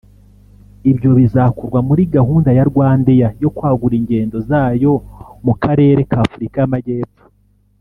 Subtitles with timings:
[0.91, 4.91] Ibyo bizakorwa muri gahunda ya RwandAir yo kwagura ingendo zayo
[5.45, 7.23] mu karere ka Afurika y’Amajyepfo